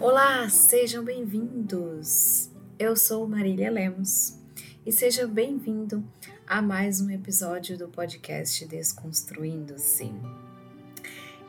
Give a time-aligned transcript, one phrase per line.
[0.00, 2.48] Olá, sejam bem-vindos!
[2.78, 4.38] Eu sou Marília Lemos
[4.84, 6.04] e seja bem-vindo
[6.46, 10.12] a mais um episódio do podcast Desconstruindo-se.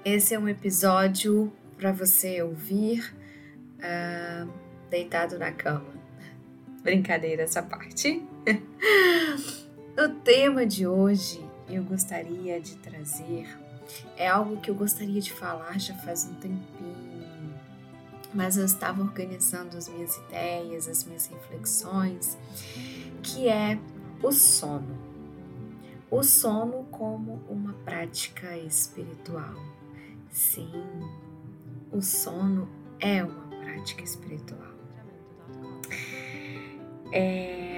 [0.04, 3.14] Esse é um episódio para você ouvir
[3.78, 4.52] uh,
[4.90, 5.94] deitado na cama.
[6.82, 8.26] Brincadeira essa parte.
[9.96, 13.48] o tema de hoje eu gostaria de trazer
[14.16, 16.97] é algo que eu gostaria de falar já faz um tempinho,
[18.38, 22.38] mas eu estava organizando as minhas ideias, as minhas reflexões,
[23.24, 23.80] que é
[24.22, 24.96] o sono.
[26.12, 29.56] O sono como uma prática espiritual.
[30.30, 30.72] Sim,
[31.92, 32.70] o sono
[33.00, 34.72] é uma prática espiritual.
[37.12, 37.77] É,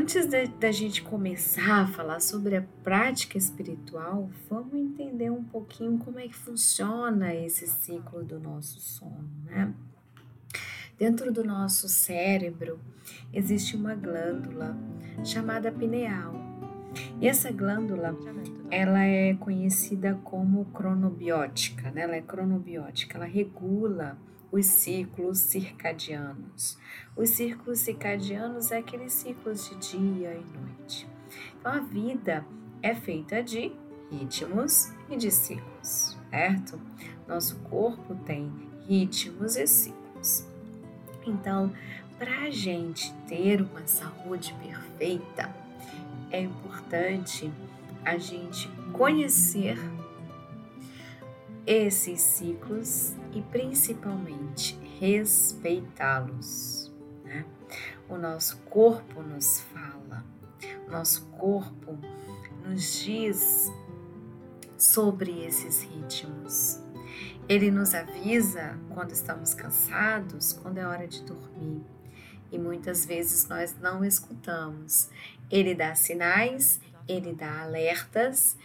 [0.00, 0.26] Antes
[0.58, 6.26] da gente começar a falar sobre a prática espiritual, vamos entender um pouquinho como é
[6.26, 9.74] que funciona esse ciclo do nosso sono, né?
[10.98, 12.80] Dentro do nosso cérebro
[13.30, 14.74] existe uma glândula
[15.22, 16.32] chamada pineal.
[17.20, 18.16] E essa glândula,
[18.70, 22.04] ela é conhecida como cronobiótica, né?
[22.04, 24.16] Ela é cronobiótica, ela regula
[24.52, 26.78] os ciclos circadianos.
[27.16, 31.08] Os ciclos circadianos é aqueles ciclos de dia e noite.
[31.58, 32.44] Então a vida
[32.82, 33.72] é feita de
[34.10, 36.80] ritmos e de ciclos, certo?
[37.28, 38.50] Nosso corpo tem
[38.88, 40.46] ritmos e ciclos.
[41.24, 41.72] Então,
[42.18, 45.54] para a gente ter uma saúde perfeita,
[46.30, 47.50] é importante
[48.04, 49.78] a gente conhecer
[51.66, 56.92] esses ciclos e principalmente respeitá-los.
[57.24, 57.44] Né?
[58.08, 60.24] O nosso corpo nos fala,
[60.86, 61.98] o nosso corpo
[62.64, 63.70] nos diz
[64.76, 66.80] sobre esses ritmos.
[67.48, 71.82] Ele nos avisa quando estamos cansados, quando é hora de dormir.
[72.52, 75.08] E muitas vezes nós não escutamos.
[75.50, 78.56] Ele dá sinais, ele dá alertas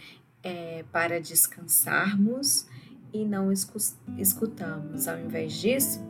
[0.42, 2.66] é, para descansarmos
[3.12, 5.08] e não escutamos.
[5.08, 6.04] Ao invés disso,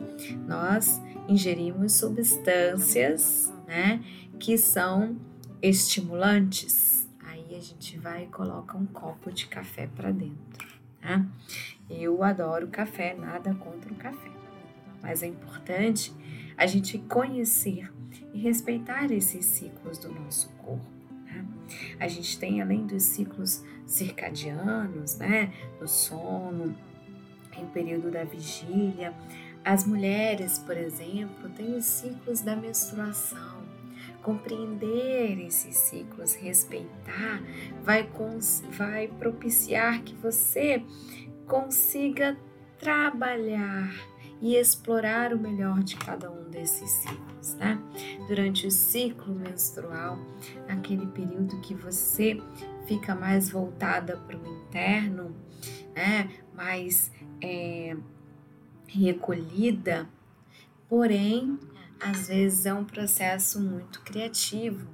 [0.47, 4.03] nós ingerimos substâncias, né,
[4.39, 5.17] que são
[5.61, 7.07] estimulantes.
[7.23, 10.67] Aí a gente vai e coloca um copo de café para dentro,
[11.01, 11.25] né?
[11.89, 14.31] Eu adoro café, nada contra o café.
[15.01, 16.13] Mas é importante
[16.57, 17.91] a gente conhecer
[18.33, 20.85] e respeitar esses ciclos do nosso corpo.
[21.25, 21.45] Né?
[21.99, 26.75] A gente tem, além dos ciclos circadianos, né, do sono,
[27.59, 29.13] em período da vigília.
[29.63, 33.57] As mulheres, por exemplo, têm os ciclos da menstruação.
[34.21, 37.41] Compreender esses ciclos, respeitar,
[37.83, 38.07] vai,
[38.71, 40.83] vai propiciar que você
[41.45, 42.37] consiga
[42.77, 43.89] trabalhar
[44.41, 47.79] e explorar o melhor de cada um desses ciclos, né?
[48.27, 50.19] Durante o ciclo menstrual,
[50.67, 52.39] aquele período que você
[52.85, 55.35] fica mais voltada para o interno,
[55.95, 56.29] né?
[56.53, 57.11] Mais
[57.41, 57.95] é,
[58.87, 60.07] recolhida,
[60.87, 61.59] porém,
[61.99, 64.87] às vezes é um processo muito criativo,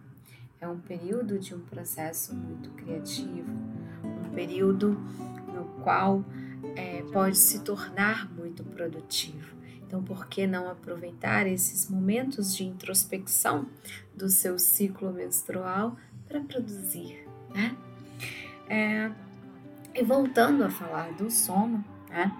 [0.59, 3.51] é um período de um processo muito criativo,
[4.03, 4.91] um período
[5.53, 6.23] no qual
[6.75, 9.53] é, pode se tornar muito produtivo.
[9.85, 13.67] Então, por que não aproveitar esses momentos de introspecção
[14.15, 15.95] do seu ciclo menstrual
[16.27, 17.77] para produzir, né?
[18.67, 19.11] É,
[19.93, 22.31] e voltando a falar do sono, né?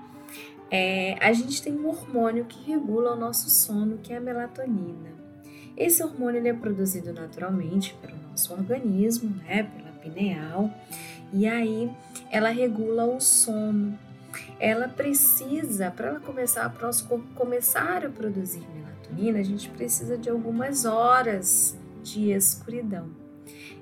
[0.70, 5.12] É, a gente tem um hormônio que regula o nosso sono, que é a melatonina.
[5.76, 10.72] Esse hormônio ele é produzido naturalmente pelo nosso organismo, né, pela pineal,
[11.32, 11.92] e aí
[12.32, 13.98] ela regula o sono.
[14.60, 19.70] Ela precisa, para ela começar, para o nosso corpo começar a produzir melatonina, a gente
[19.70, 23.10] precisa de algumas horas de escuridão.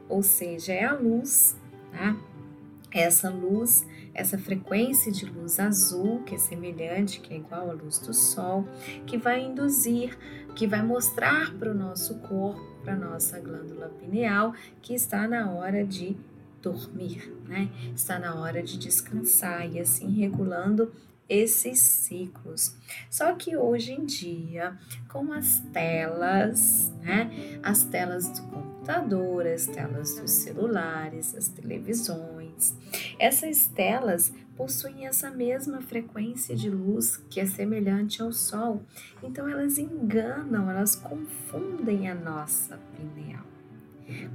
[0.10, 1.56] Ou seja, é a luz,
[1.92, 2.18] tá?
[2.94, 8.00] Essa luz essa frequência de luz azul, que é semelhante, que é igual à luz
[8.00, 8.68] do sol,
[9.06, 10.18] que vai induzir,
[10.56, 15.52] que vai mostrar para o nosso corpo, para a nossa glândula pineal, que está na
[15.52, 16.18] hora de
[16.62, 17.70] dormir, né?
[17.96, 20.92] Está na hora de descansar e assim regulando
[21.28, 22.76] esses ciclos.
[23.10, 24.78] Só que hoje em dia,
[25.08, 27.60] com as telas, né?
[27.64, 32.41] As telas do computador, as telas dos celulares, as televisões,
[33.20, 38.84] essas telas possuem essa mesma frequência de luz que é semelhante ao Sol,
[39.24, 43.46] então elas enganam, elas confundem a nossa pineal.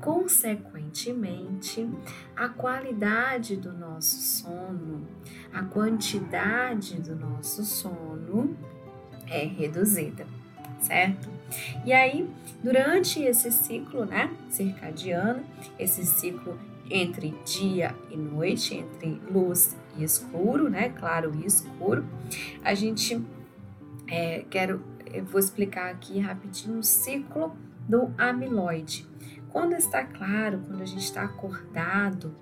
[0.00, 1.88] Consequentemente,
[2.34, 5.06] a qualidade do nosso sono,
[5.52, 8.56] a quantidade do nosso sono
[9.28, 10.26] é reduzida,
[10.80, 11.28] certo?
[11.84, 12.28] E aí,
[12.62, 15.44] durante esse ciclo, né, circadiano,
[15.78, 16.58] esse ciclo
[16.90, 22.04] entre dia e noite, entre luz e escuro, né, claro e escuro,
[22.62, 23.24] a gente
[24.08, 24.82] é, quero,
[25.30, 27.56] vou explicar aqui rapidinho o ciclo
[27.88, 29.06] do amiloide.
[29.50, 32.34] Quando está claro, quando a gente está acordado,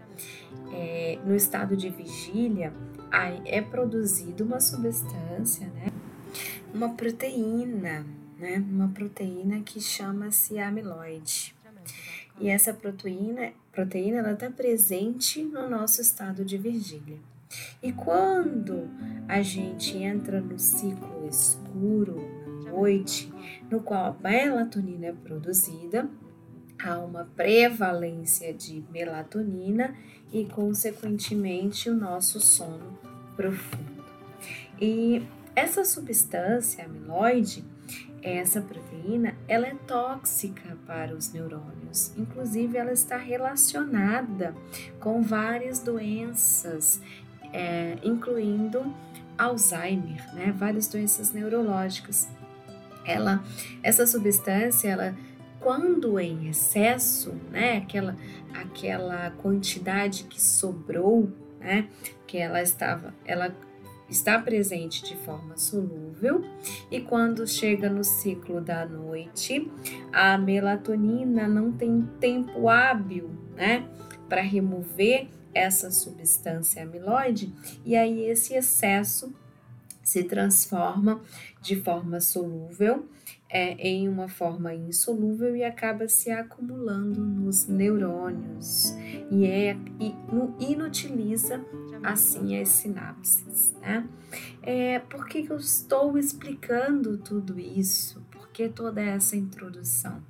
[0.73, 2.73] é, no estado de vigília,
[3.11, 5.87] aí é produzido uma substância, né?
[6.73, 8.05] Uma proteína,
[8.39, 8.65] né?
[8.69, 11.54] Uma proteína que chama-se amiloide.
[12.41, 17.19] E essa proteína, proteína ela está presente no nosso estado de vigília.
[17.83, 18.89] E quando
[19.29, 22.17] a gente entra no ciclo escuro,
[22.65, 23.33] na noite,
[23.71, 26.09] no qual a melatonina é produzida,
[26.83, 29.95] há uma prevalência de melatonina
[30.33, 32.99] e, consequentemente, o nosso sono
[33.37, 34.05] profundo.
[34.81, 35.23] E
[35.55, 37.65] essa substância amiloide,
[38.23, 42.13] essa proteína, ela é tóxica para os neurônios.
[42.17, 44.55] Inclusive, ela está relacionada
[44.99, 47.01] com várias doenças,
[47.53, 48.95] é, incluindo
[49.37, 50.55] Alzheimer, né?
[50.57, 52.29] Várias doenças neurológicas.
[53.05, 53.45] Ela,
[53.83, 55.15] essa substância, ela
[55.65, 58.15] quando em excesso, né, aquela,
[58.53, 61.89] aquela quantidade que sobrou, né,
[62.27, 63.55] que ela estava, ela
[64.15, 66.45] está presente de forma solúvel
[66.89, 69.69] e quando chega no ciclo da noite,
[70.13, 73.89] a melatonina não tem tempo hábil, né,
[74.29, 77.53] para remover essa substância amiloide
[77.85, 79.35] e aí esse excesso
[80.03, 81.21] se transforma
[81.61, 83.09] de forma solúvel
[83.49, 88.95] é, em uma forma insolúvel e acaba se acumulando nos neurônios
[89.31, 90.15] e, é, e
[90.59, 91.65] inutiliza
[92.03, 93.73] assim as sinapses.
[93.81, 94.09] Né?
[94.63, 98.21] É, por que, eu estou explicando tudo isso?
[98.31, 100.23] Por que toda essa introdução?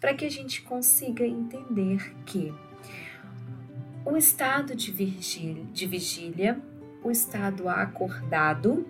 [0.00, 2.54] Para que a gente consiga entender que
[4.04, 6.60] o estado de de vigília,
[7.02, 8.86] o estado acordado,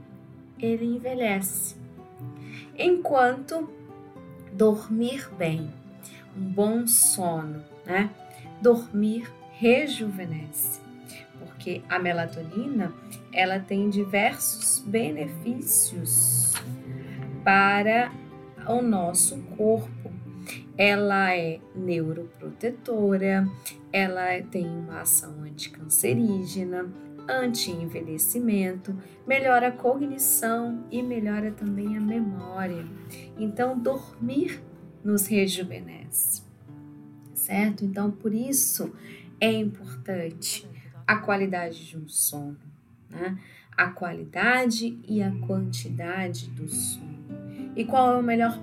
[0.58, 1.77] ele envelhece.
[2.76, 3.68] Enquanto
[4.52, 5.70] dormir bem,
[6.36, 8.10] um bom sono, né?
[8.62, 10.80] Dormir rejuvenesce,
[11.38, 12.92] porque a melatonina
[13.32, 16.54] ela tem diversos benefícios
[17.44, 18.12] para
[18.68, 20.12] o nosso corpo.
[20.76, 23.48] Ela é neuroprotetora,
[23.92, 26.86] ela tem uma ação anticancerígena,
[27.28, 28.96] anti-envelhecimento,
[29.26, 32.86] melhora a cognição e melhora também a memória.
[33.36, 34.62] Então, dormir
[35.04, 36.42] nos rejuvenesce,
[37.34, 37.84] certo?
[37.84, 38.92] Então, por isso
[39.40, 40.68] é importante
[41.06, 42.58] a qualidade de um sono,
[43.08, 43.38] né?
[43.76, 47.18] A qualidade e a quantidade do sono.
[47.76, 48.58] E qual é o melhor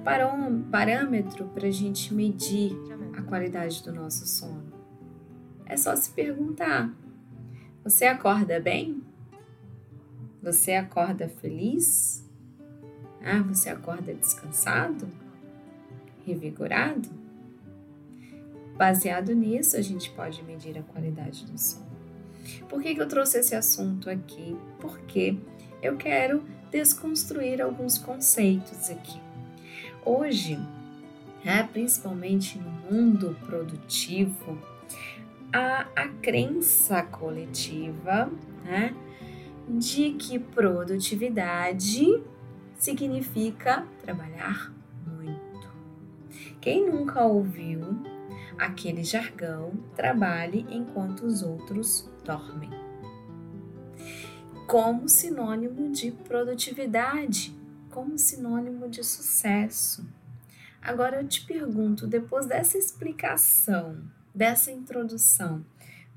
[0.71, 2.75] parâmetro para a gente medir
[3.15, 4.73] a qualidade do nosso sono?
[5.65, 6.93] É só se perguntar
[7.85, 9.03] você acorda bem?
[10.41, 12.27] Você acorda feliz?
[13.23, 15.07] Ah, você acorda descansado?
[16.25, 17.07] Revigorado?
[18.75, 21.85] Baseado nisso, a gente pode medir a qualidade do sono.
[22.67, 24.57] Por que, que eu trouxe esse assunto aqui?
[24.79, 25.37] Porque
[25.79, 29.21] eu quero desconstruir alguns conceitos aqui.
[30.03, 30.57] Hoje,
[31.43, 34.57] né, principalmente no mundo produtivo,
[35.55, 38.29] a, crença coletiva
[38.65, 38.93] né,
[39.69, 42.21] de que produtividade
[42.77, 44.73] significa trabalhar
[45.05, 45.69] muito.
[46.59, 47.81] Quem nunca ouviu
[48.57, 52.69] aquele jargão trabalhe enquanto os outros dormem?
[54.67, 57.55] Como sinônimo de produtividade,
[57.89, 60.05] como sinônimo de sucesso.
[60.81, 64.03] Agora eu te pergunto, depois dessa explicação,
[64.35, 65.65] dessa introdução,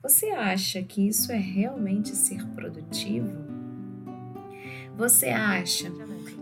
[0.03, 3.47] você acha que isso é realmente ser produtivo?
[4.97, 5.93] Você acha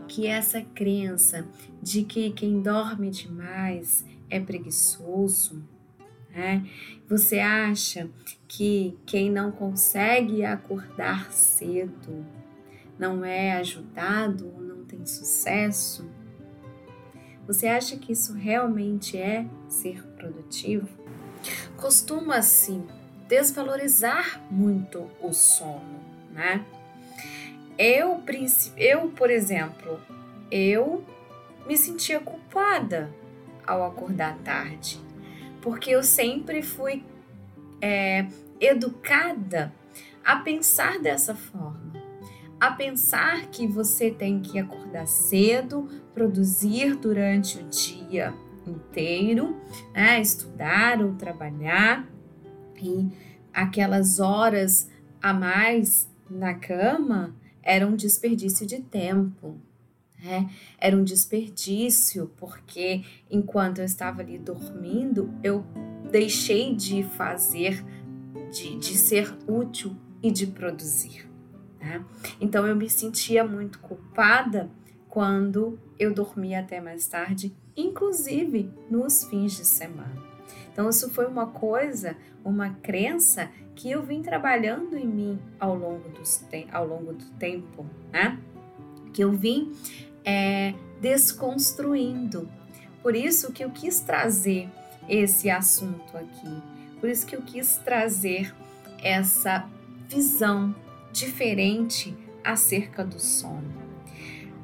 [0.08, 1.46] que essa crença
[1.82, 5.62] de que quem dorme demais é preguiçoso?
[6.30, 6.66] Né?
[7.06, 8.08] Você acha
[8.48, 12.24] que quem não consegue acordar cedo
[12.98, 16.08] não é ajudado ou não tem sucesso?
[17.46, 21.05] Você acha que isso realmente é ser produtivo?
[21.76, 22.82] Costuma-se
[23.28, 26.00] desvalorizar muito o sono,
[26.32, 26.64] né?
[27.78, 28.22] Eu,
[28.76, 30.00] eu, por exemplo,
[30.50, 31.04] eu
[31.66, 33.12] me sentia culpada
[33.66, 34.98] ao acordar tarde,
[35.60, 37.04] porque eu sempre fui
[37.82, 38.26] é,
[38.60, 39.72] educada
[40.24, 41.92] a pensar dessa forma,
[42.58, 48.32] a pensar que você tem que acordar cedo, produzir durante o dia
[48.70, 49.56] inteiro,
[49.92, 52.06] né, estudar ou trabalhar
[52.80, 53.08] e
[53.52, 54.90] aquelas horas
[55.22, 59.58] a mais na cama era um desperdício de tempo.
[60.22, 60.48] Né?
[60.78, 65.64] Era um desperdício, porque enquanto eu estava ali dormindo, eu
[66.10, 67.84] deixei de fazer,
[68.50, 71.28] de, de ser útil e de produzir.
[71.80, 72.04] Né?
[72.40, 74.70] Então eu me sentia muito culpada
[75.08, 80.22] quando eu dormia até mais tarde, inclusive nos fins de semana.
[80.72, 86.08] Então isso foi uma coisa, uma crença que eu vim trabalhando em mim ao longo,
[86.10, 88.38] dos, ao longo do tempo, né?
[89.12, 89.72] Que eu vim
[90.24, 92.48] é, desconstruindo.
[93.02, 94.68] Por isso que eu quis trazer
[95.08, 96.62] esse assunto aqui.
[97.00, 98.54] Por isso que eu quis trazer
[99.02, 99.68] essa
[100.08, 100.74] visão
[101.12, 103.85] diferente acerca do sono.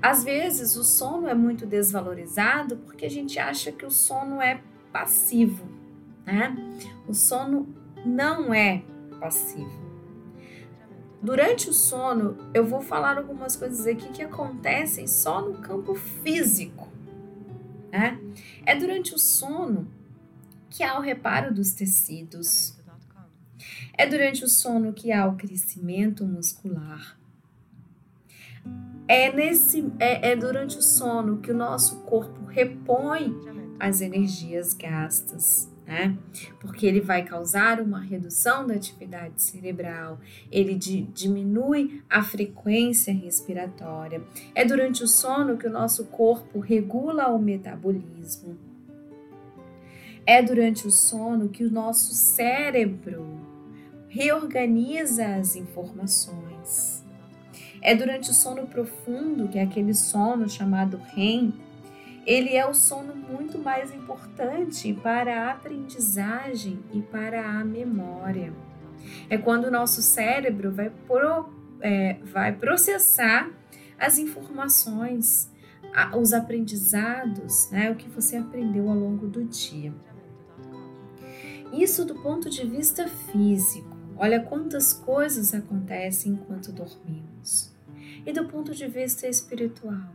[0.03, 4.61] Às vezes o sono é muito desvalorizado porque a gente acha que o sono é
[4.93, 5.65] passivo,
[6.27, 6.57] né?
[7.07, 7.73] O sono
[8.05, 8.83] não é
[9.21, 9.81] passivo.
[11.23, 16.91] Durante o sono, eu vou falar algumas coisas aqui que acontecem só no campo físico.
[17.93, 18.19] Né?
[18.67, 19.87] É durante o sono
[20.69, 22.77] que há o reparo dos tecidos.
[23.97, 27.17] É durante o sono que há o crescimento muscular.
[29.09, 33.35] É, nesse, é, é durante o sono que o nosso corpo repõe
[33.79, 36.17] as energias gastas né?
[36.61, 40.19] Porque ele vai causar uma redução da atividade cerebral,
[40.51, 44.23] ele di diminui a frequência respiratória.
[44.55, 48.57] É durante o sono que o nosso corpo regula o metabolismo.
[50.25, 53.41] É durante o sono que o nosso cérebro
[54.09, 57.02] reorganiza as informações.
[57.83, 61.53] É durante o sono profundo, que é aquele sono chamado REM,
[62.25, 68.53] ele é o sono muito mais importante para a aprendizagem e para a memória.
[69.29, 73.51] É quando o nosso cérebro vai, pro, é, vai processar
[73.99, 75.51] as informações,
[76.17, 79.93] os aprendizados, né, o que você aprendeu ao longo do dia.
[81.73, 83.97] Isso do ponto de vista físico.
[84.17, 87.72] Olha quantas coisas acontecem enquanto dormimos.
[88.25, 90.15] E do ponto de vista espiritual.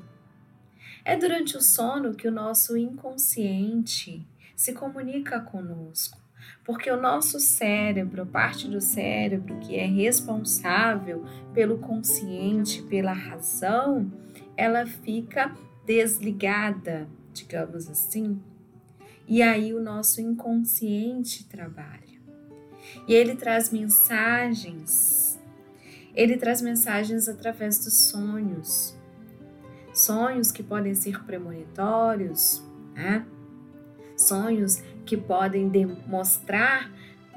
[1.03, 6.17] É durante o sono que o nosso inconsciente se comunica conosco,
[6.65, 11.23] porque o nosso cérebro, parte do cérebro que é responsável
[11.53, 14.11] pelo consciente, pela razão,
[14.57, 18.41] ela fica desligada, digamos assim.
[19.27, 22.17] E aí o nosso inconsciente trabalha.
[23.07, 25.36] E ele traz mensagens.
[26.17, 28.97] Ele traz mensagens através dos sonhos
[29.97, 33.25] sonhos que podem ser premonitórios, né?
[34.15, 36.91] sonhos que podem demonstrar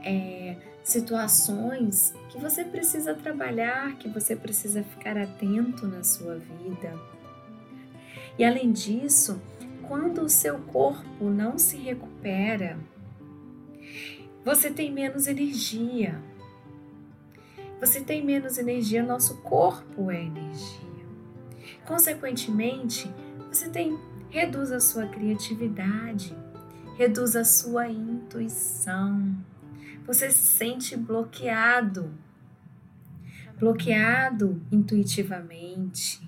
[0.04, 6.94] é, situações que você precisa trabalhar, que você precisa ficar atento na sua vida.
[8.38, 9.40] E além disso,
[9.86, 12.78] quando o seu corpo não se recupera,
[14.44, 16.20] você tem menos energia.
[17.80, 20.90] Você tem menos energia, nosso corpo é energia.
[21.86, 23.10] Consequentemente,
[23.50, 23.98] você tem
[24.30, 26.36] reduz a sua criatividade,
[26.96, 29.34] reduz a sua intuição.
[30.06, 32.12] Você se sente bloqueado,
[33.58, 36.20] bloqueado intuitivamente,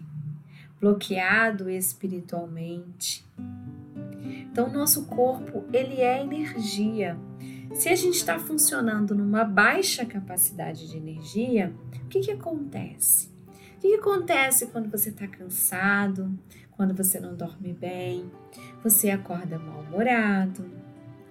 [0.81, 3.25] bloqueado espiritualmente.
[4.51, 7.17] Então, nosso corpo ele é energia.
[7.75, 11.73] Se a gente está funcionando numa baixa capacidade de energia,
[12.05, 13.31] o que, que acontece?
[13.77, 16.39] O que acontece quando você está cansado,
[16.73, 18.31] quando você não dorme bem,
[18.85, 20.71] você acorda mal-humorado,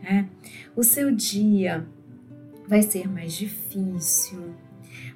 [0.02, 0.28] né?
[0.76, 1.88] O seu dia
[2.68, 4.54] vai ser mais difícil,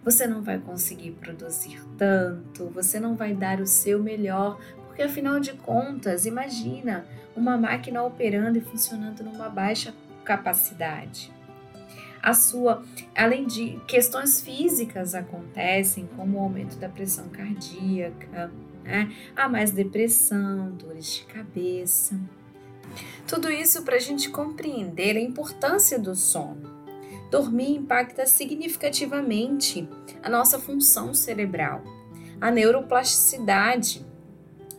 [0.04, 5.40] você não vai conseguir produzir tanto, você não vai dar o seu melhor, porque afinal
[5.40, 7.06] de contas, imagina
[7.36, 9.94] uma máquina operando e funcionando numa baixa
[10.26, 11.34] capacidade
[12.26, 12.84] a sua,
[13.16, 18.52] além de questões físicas acontecem, como o aumento da pressão cardíaca,
[18.84, 19.16] né?
[19.36, 22.20] há mais depressão, dores de cabeça.
[23.28, 26.74] Tudo isso para a gente compreender a importância do sono.
[27.30, 29.88] Dormir impacta significativamente
[30.24, 31.84] a nossa função cerebral,
[32.42, 34.04] a neuroplasticidade,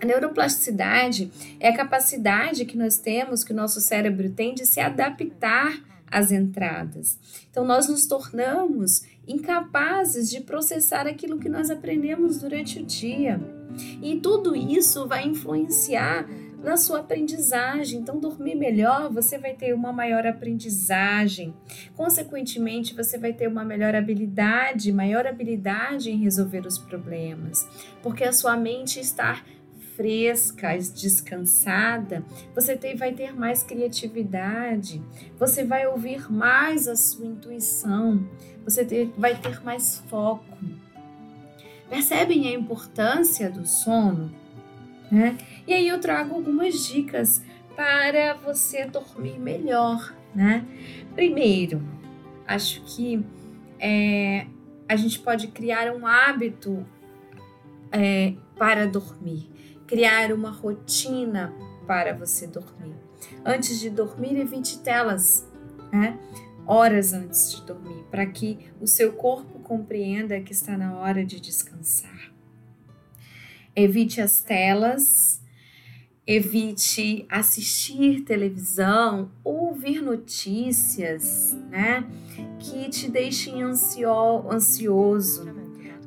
[0.01, 4.79] A neuroplasticidade é a capacidade que nós temos, que o nosso cérebro tem de se
[4.79, 7.19] adaptar às entradas.
[7.51, 13.41] Então, nós nos tornamos incapazes de processar aquilo que nós aprendemos durante o dia.
[14.03, 16.27] E tudo isso vai influenciar
[16.63, 18.01] na sua aprendizagem.
[18.01, 21.55] Então, dormir melhor, você vai ter uma maior aprendizagem.
[21.95, 27.67] Consequentemente, você vai ter uma melhor habilidade, maior habilidade em resolver os problemas,
[28.03, 29.43] porque a sua mente está
[29.97, 32.23] fresca, descansada,
[32.55, 35.03] você tem, vai ter mais criatividade,
[35.39, 38.29] você vai ouvir mais a sua intuição,
[38.63, 40.45] você ter, vai ter mais foco.
[41.89, 44.31] Percebem a importância do sono?
[45.11, 45.39] Né?
[45.67, 47.43] E aí eu trago algumas dicas
[47.75, 50.65] para você dormir melhor, né?
[51.15, 51.83] Primeiro,
[52.47, 53.25] acho que
[53.79, 54.47] é,
[54.89, 56.85] a gente pode criar um hábito
[57.93, 59.49] é, para dormir,
[59.87, 61.53] criar uma rotina
[61.87, 62.95] para você dormir.
[63.45, 65.47] Antes de dormir, evite telas,
[65.93, 66.19] né?
[66.67, 71.41] Horas antes de dormir, para que o seu corpo compreenda que está na hora de
[71.41, 72.33] descansar.
[73.75, 75.41] Evite as telas,
[76.27, 82.05] evite assistir televisão, ouvir notícias, né,
[82.59, 85.47] que te deixem ansio, ansioso,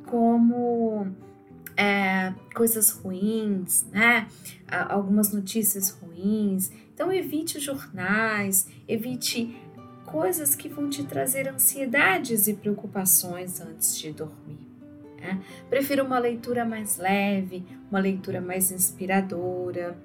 [0.05, 1.07] como
[1.79, 4.27] é, coisas ruins, né,
[4.67, 6.69] algumas notícias ruins.
[6.93, 9.57] Então evite os jornais, evite
[10.05, 14.59] coisas que vão te trazer ansiedades e preocupações antes de dormir.
[15.21, 15.39] Né?
[15.69, 19.97] Prefiro uma leitura mais leve, uma leitura mais inspiradora,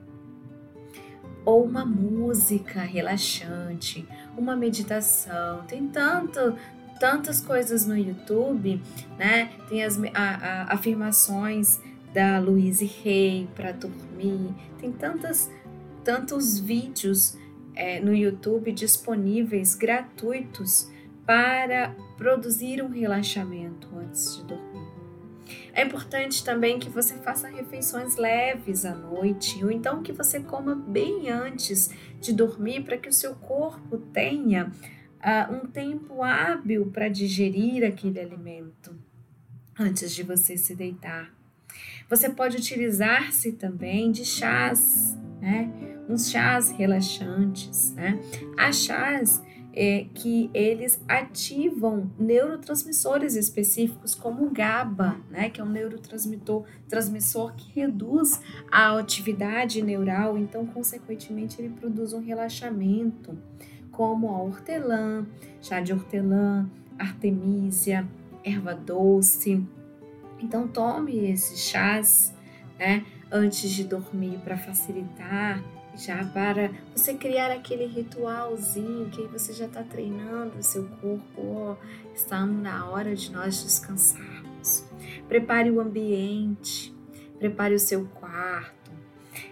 [1.45, 4.07] ou uma música relaxante,
[4.39, 5.65] uma meditação.
[5.65, 6.57] Tem tanto,
[7.05, 8.81] tantas coisas no YouTube,
[9.19, 9.51] né?
[9.69, 11.79] Tem as a, a, afirmações
[12.15, 14.55] da Louise Hay para dormir.
[14.81, 15.51] Tem tantas,
[16.03, 17.37] tantos vídeos
[17.75, 20.91] é, no YouTube disponíveis gratuitos
[21.27, 24.89] para produzir um relaxamento antes de dormir.
[25.75, 30.75] É importante também que você faça refeições leves à noite, ou então que você coma
[30.75, 34.73] bem antes de dormir, para que o seu corpo tenha
[35.25, 38.95] uh, um tempo hábil para digerir aquele alimento
[39.79, 41.33] antes de você se deitar.
[42.09, 45.73] Você pode utilizar-se também de chás, né?
[46.09, 48.21] Uns chás relaxantes, né?
[48.59, 49.43] Há chás
[49.77, 57.55] é que eles ativam neurotransmissores específicos, como o GABA, né, que é um neurotransmissor transmissor
[57.57, 63.37] que reduz a atividade neural, então, consequentemente, ele produz um relaxamento,
[63.97, 65.27] como a hortelã,
[65.61, 68.07] chá de hortelã, artemisia,
[68.45, 69.65] erva doce.
[70.41, 72.35] Então, tome esses chás
[72.79, 75.63] né, antes de dormir para facilitar
[75.97, 81.77] já para você criar aquele ritualzinho que você já está treinando o seu corpo, ó,
[82.15, 84.85] está na hora de nós descansarmos.
[85.29, 86.93] Prepare o ambiente,
[87.39, 88.91] prepare o seu quarto,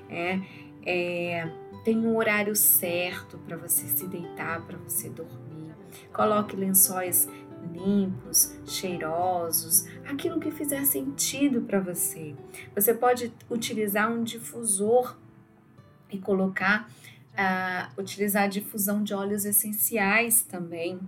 [0.08, 0.40] é,
[0.84, 1.48] é
[1.84, 5.74] tem um horário certo para você se deitar, para você dormir.
[6.12, 7.28] Coloque lençóis
[7.72, 12.34] limpos, cheirosos, aquilo que fizer sentido para você.
[12.74, 15.16] Você pode utilizar um difusor
[16.10, 16.90] e colocar,
[17.32, 21.00] uh, utilizar a difusão de óleos essenciais também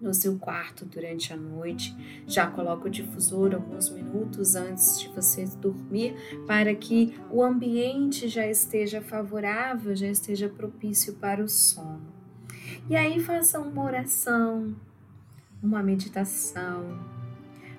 [0.00, 1.94] no seu quarto durante a noite.
[2.26, 6.14] Já coloca o difusor alguns minutos antes de você dormir
[6.46, 12.06] para que o ambiente já esteja favorável, já esteja propício para o sono.
[12.88, 14.74] E aí faça uma oração,
[15.62, 16.98] uma meditação,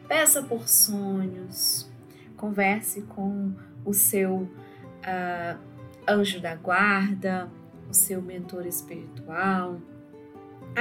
[0.08, 1.90] peça por sonhos,
[2.36, 3.54] converse com
[3.86, 5.60] o seu uh,
[6.08, 7.50] anjo da guarda,
[7.90, 9.80] o seu mentor espiritual,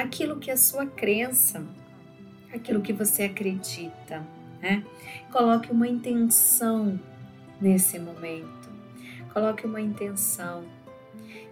[0.03, 1.65] aquilo que é a sua crença,
[2.53, 4.27] aquilo que você acredita,
[4.61, 4.85] né?
[5.31, 6.99] Coloque uma intenção
[7.61, 8.69] nesse momento.
[9.33, 10.65] Coloque uma intenção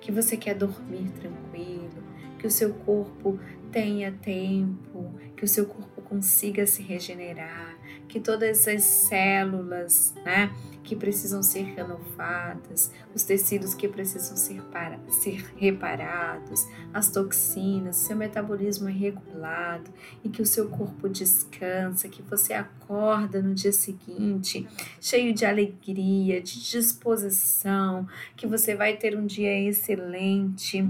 [0.00, 2.02] que você quer dormir tranquilo,
[2.38, 3.38] que o seu corpo
[3.70, 7.75] tenha tempo, que o seu corpo consiga se regenerar,
[8.16, 10.50] que todas as células, né,
[10.82, 18.16] que precisam ser renovadas, os tecidos que precisam ser, para, ser reparados, as toxinas, seu
[18.16, 19.90] metabolismo é regulado
[20.24, 24.66] e que o seu corpo descansa, que você acorda no dia seguinte
[24.98, 30.88] cheio de alegria, de disposição, que você vai ter um dia excelente,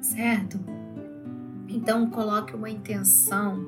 [0.00, 0.58] certo?
[1.68, 3.64] Então coloque uma intenção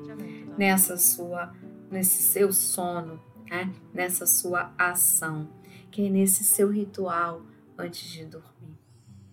[0.57, 1.53] nessa sua,
[1.91, 3.71] nesse seu sono, né?
[3.93, 5.49] nessa sua ação.
[5.91, 7.41] que é nesse seu ritual
[7.77, 8.77] antes de dormir.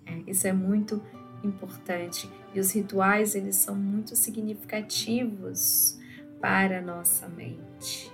[0.07, 1.03] É, isso é muito
[1.45, 5.99] importante e os rituais eles são muito significativos
[6.41, 8.11] para a nossa mente,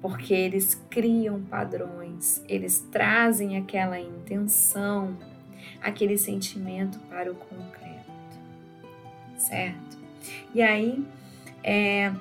[0.00, 5.16] porque eles criam padrões, eles trazem aquela intenção,
[5.80, 8.10] aquele sentimento para o concreto,
[9.36, 9.98] certo?
[10.54, 11.04] E aí,
[11.62, 12.12] é,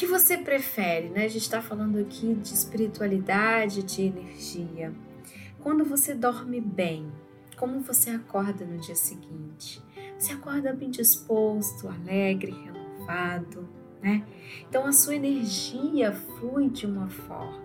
[0.00, 1.26] que você prefere, né?
[1.26, 4.94] A gente está falando aqui de espiritualidade, de energia.
[5.58, 7.12] Quando você dorme bem,
[7.58, 9.82] como você acorda no dia seguinte?
[10.18, 13.68] Você acorda bem disposto, alegre, renovado,
[14.00, 14.26] né?
[14.66, 17.60] Então a sua energia flui de uma forma.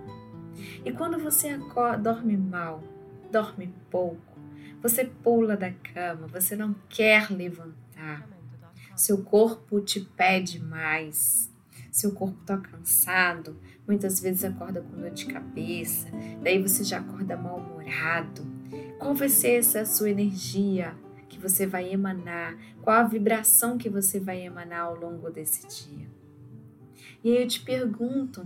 [0.84, 2.84] E quando você acorda, dorme mal,
[3.32, 4.38] dorme pouco,
[4.82, 8.28] você pula da cama, você não quer levantar,
[8.94, 11.50] seu corpo te pede mais,
[11.96, 13.56] seu corpo está cansado,
[13.88, 16.10] muitas vezes acorda com dor de cabeça,
[16.44, 18.46] daí você já acorda mal-humorado.
[19.00, 20.94] Qual vai ser essa sua energia
[21.30, 22.58] que você vai emanar?
[22.82, 26.06] Qual a vibração que você vai emanar ao longo desse dia?
[27.24, 28.46] E aí eu te pergunto,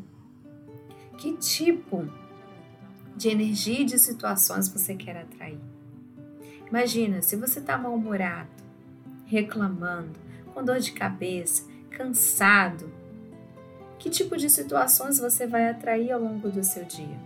[1.17, 2.07] que tipo
[3.17, 5.59] de energia e de situações você quer atrair?
[6.67, 8.63] Imagina, se você está mal-humorado,
[9.25, 10.19] reclamando,
[10.53, 12.98] com dor de cabeça, cansado,
[13.99, 17.19] que tipo de situações você vai atrair ao longo do seu dia?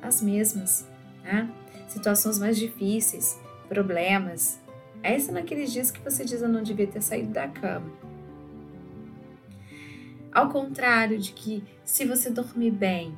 [0.00, 0.88] As mesmas,
[1.22, 1.48] né?
[1.86, 4.58] Situações mais difíceis, problemas.
[5.02, 7.92] Essa naqueles dias que você diz eu não devia ter saído da cama.
[10.32, 13.14] Ao contrário de que se você dormir bem,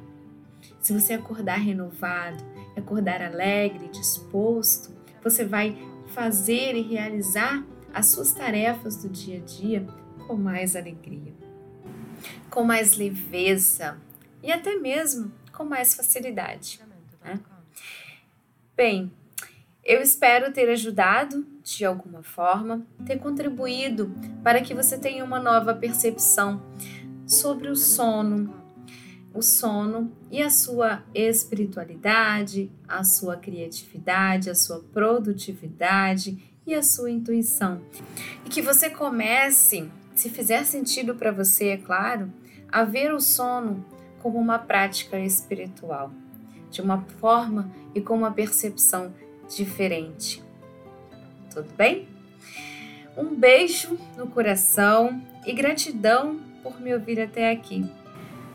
[0.80, 2.44] se você acordar renovado,
[2.76, 4.90] acordar alegre, disposto,
[5.22, 7.64] você vai fazer e realizar
[7.94, 9.86] as suas tarefas do dia a dia
[10.26, 11.47] com mais alegria
[12.50, 13.98] com mais leveza
[14.42, 16.80] e até mesmo com mais facilidade.
[17.24, 17.40] Né?
[18.76, 19.12] Bem,
[19.84, 25.74] eu espero ter ajudado de alguma forma, ter contribuído para que você tenha uma nova
[25.74, 26.62] percepção
[27.26, 28.54] sobre o sono,
[29.34, 37.10] o sono e a sua espiritualidade, a sua criatividade, a sua produtividade e a sua
[37.10, 37.80] intuição.
[38.44, 42.32] E que você comece se fizer sentido para você, é claro,
[42.72, 43.86] a ver o sono
[44.20, 46.10] como uma prática espiritual,
[46.72, 49.14] de uma forma e com uma percepção
[49.48, 50.42] diferente.
[51.54, 52.08] Tudo bem?
[53.16, 57.88] Um beijo no coração e gratidão por me ouvir até aqui.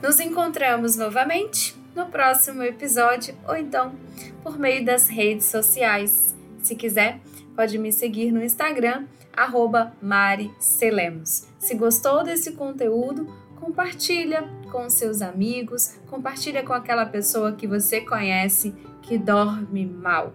[0.01, 3.95] Nos encontramos novamente no próximo episódio ou então
[4.43, 6.35] por meio das redes sociais.
[6.61, 7.21] Se quiser,
[7.55, 11.47] pode me seguir no Instagram, arroba Mari Celemos.
[11.59, 13.27] Se gostou desse conteúdo,
[13.59, 20.33] compartilha com seus amigos, compartilha com aquela pessoa que você conhece que dorme mal.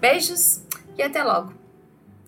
[0.00, 0.62] Beijos
[0.96, 1.57] e até logo!